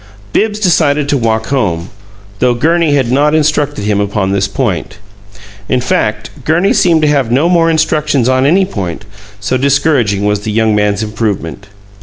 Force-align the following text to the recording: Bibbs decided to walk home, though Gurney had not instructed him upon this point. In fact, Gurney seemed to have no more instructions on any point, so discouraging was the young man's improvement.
Bibbs 0.33 0.59
decided 0.59 1.07
to 1.09 1.15
walk 1.19 1.49
home, 1.49 1.91
though 2.39 2.55
Gurney 2.55 2.95
had 2.95 3.11
not 3.11 3.35
instructed 3.35 3.83
him 3.85 3.99
upon 3.99 4.31
this 4.31 4.47
point. 4.47 4.97
In 5.69 5.79
fact, 5.79 6.31
Gurney 6.43 6.73
seemed 6.73 7.03
to 7.03 7.07
have 7.07 7.31
no 7.31 7.47
more 7.47 7.69
instructions 7.69 8.27
on 8.27 8.47
any 8.47 8.65
point, 8.65 9.05
so 9.39 9.57
discouraging 9.57 10.25
was 10.25 10.39
the 10.39 10.51
young 10.51 10.73
man's 10.73 11.03
improvement. 11.03 11.67